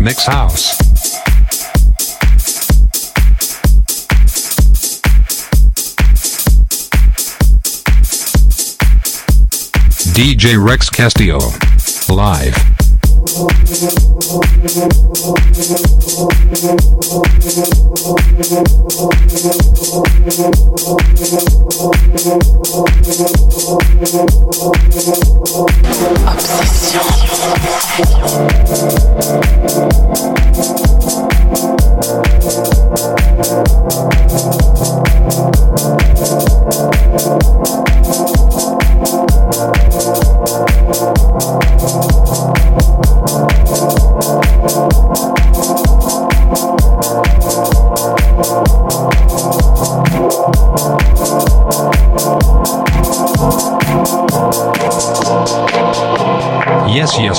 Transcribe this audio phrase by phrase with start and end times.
[0.00, 0.78] Mix House.
[10.14, 11.38] DJ Rex Castillo.
[12.08, 12.56] Live.
[14.30, 14.80] Yes,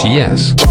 [0.06, 0.71] yes, yes.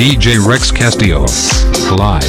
[0.00, 1.26] DJ Rex Castillo.
[1.94, 2.24] Live.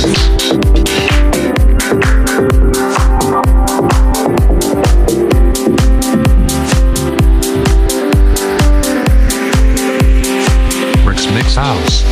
[11.55, 12.10] House.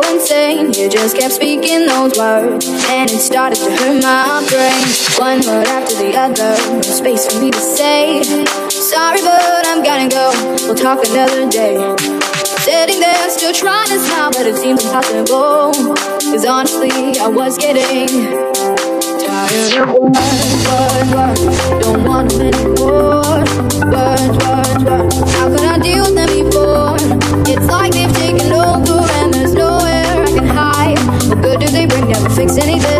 [0.00, 0.72] Go insane.
[0.72, 4.86] You just kept speaking those words, and it started to hurt my brain.
[5.18, 8.22] One word after the other, no space for me to say.
[8.70, 10.30] Sorry, but I'm gonna go.
[10.66, 11.76] We'll talk another day.
[12.66, 15.72] Sitting there, still trying to smile, but it seems impossible.
[16.30, 18.08] Cause honestly, I was getting
[19.24, 21.84] tired of words, words, words.
[21.84, 23.40] Don't want them anymore.
[23.94, 25.32] Words, words, words.
[25.34, 26.96] How could I deal with them before?
[27.50, 28.67] It's like they've taken over
[32.38, 32.97] fix anything.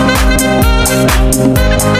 [0.00, 1.99] Thank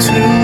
[0.00, 0.43] Falls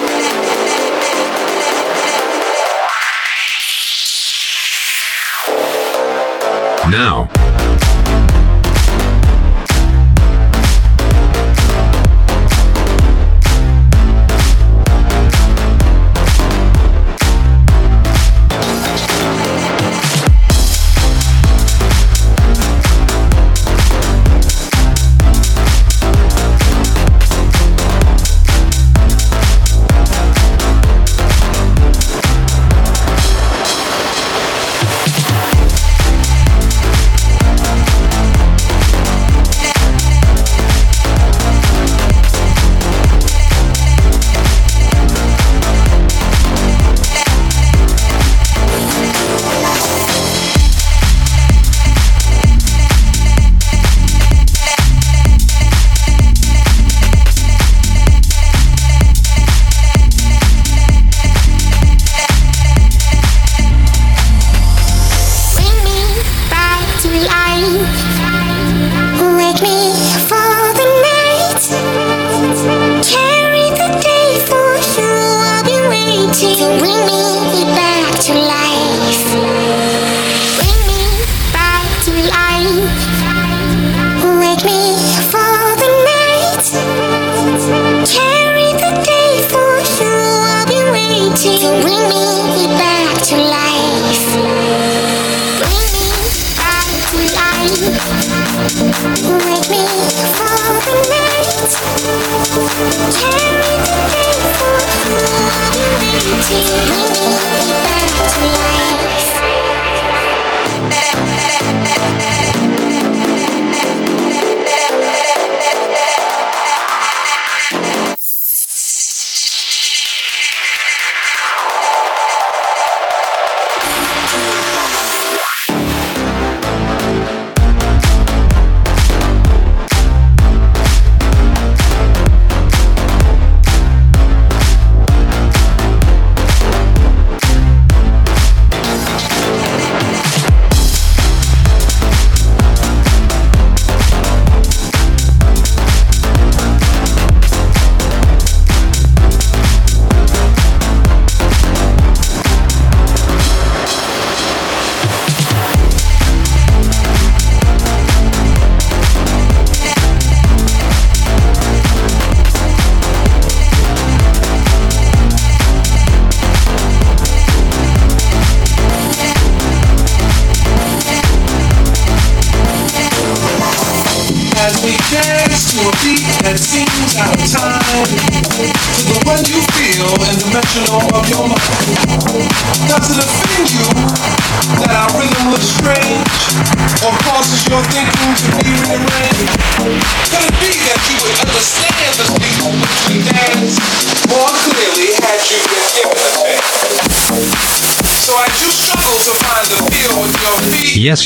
[6.91, 7.40] Now.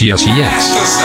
[0.02, 1.05] Yes, yes, yes.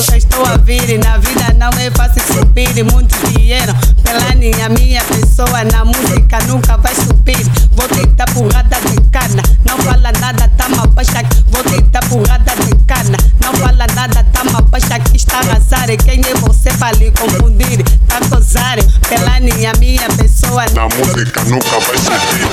[0.00, 2.82] isso estou a vir e na vida não é fácil subir.
[2.84, 7.46] Muitos vieram pela linha, minha pessoa na música nunca vai subir.
[7.72, 12.74] Vou deitar porrada de cana, não fala nada, tá uma pasta Vou deitar porrada de
[12.86, 15.00] cana, não fala nada, tá uma baixa.
[15.14, 17.84] Está arrasar, quem é você para lhe confundir?
[18.08, 18.78] Tá gozar
[19.08, 22.44] pela linha, minha pessoa na música nunca vai subir.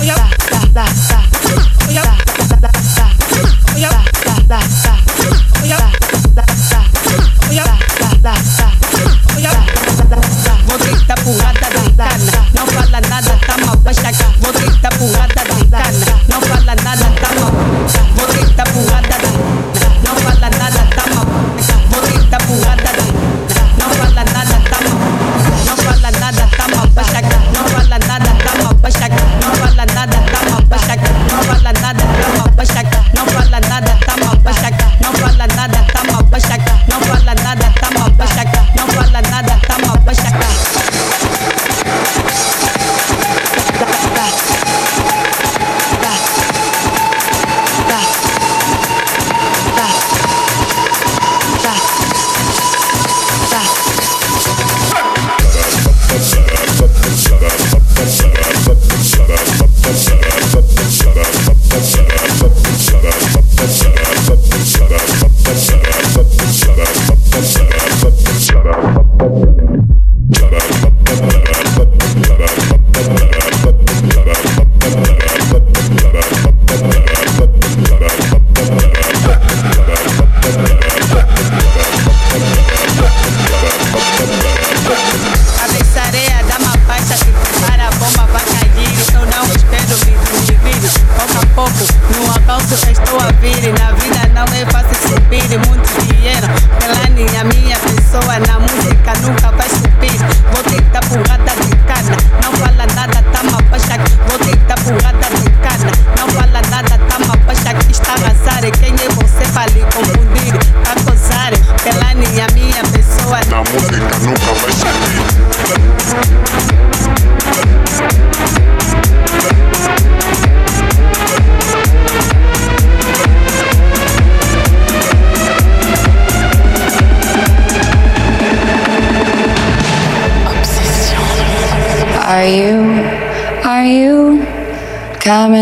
[0.00, 0.28] Yeah.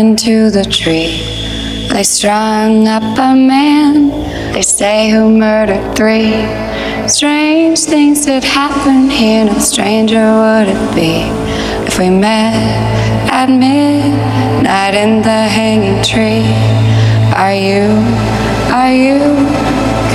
[0.07, 1.17] into the tree.
[1.91, 4.09] They strung up a man,
[4.53, 6.47] they say, who murdered three.
[7.09, 11.15] Strange things did happen here, no stranger would it be
[11.89, 12.55] if we met
[13.39, 16.47] at midnight in the hanging tree.
[17.43, 17.83] Are you,
[18.81, 19.19] are you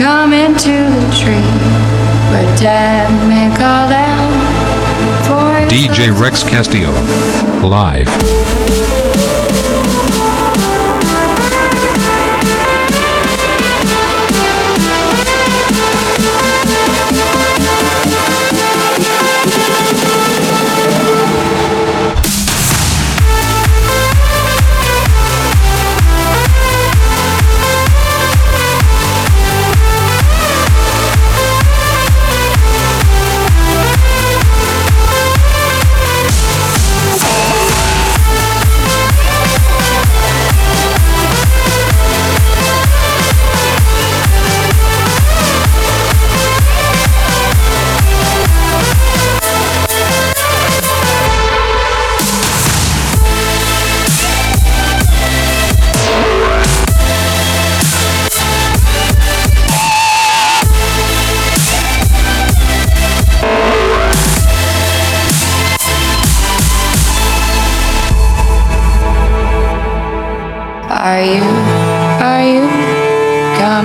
[0.01, 1.53] coming to the tree
[2.30, 4.12] where dead men call out?
[5.68, 6.93] DJ Rex Castillo,
[7.66, 8.09] live.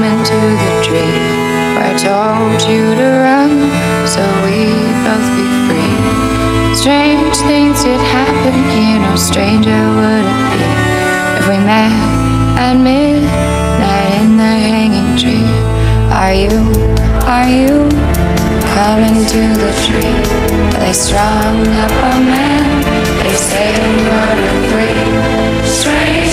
[0.08, 1.20] Coming to the tree
[1.76, 3.52] where I told you to run
[4.08, 4.72] so we
[5.04, 6.76] both be free?
[6.76, 10.64] Strange things did happen here, no stranger would it be
[11.40, 11.92] if we met
[12.56, 15.52] at midnight in the hanging tree.
[16.16, 16.56] Are you,
[17.28, 17.90] are you
[18.80, 20.16] coming to the tree
[20.72, 22.64] where they strung up a man?
[23.24, 23.76] They say
[24.08, 25.68] murder free.
[25.68, 26.32] Strange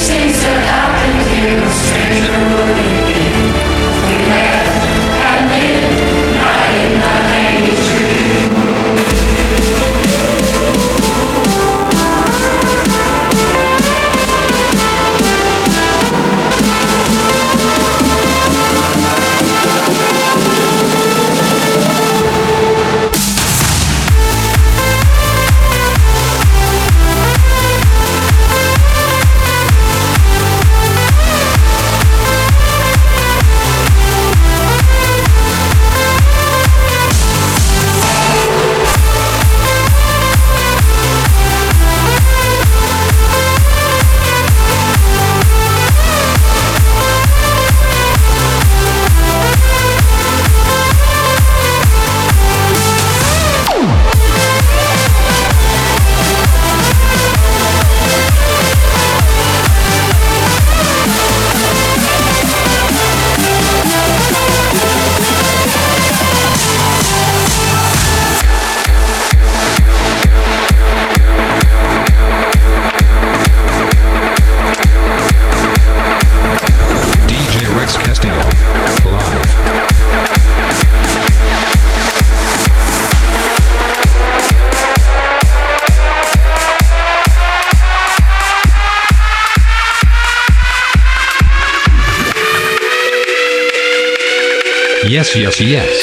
[95.37, 95.94] Yes, yes,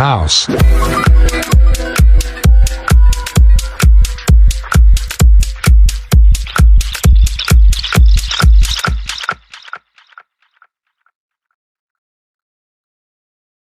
[0.00, 0.48] House.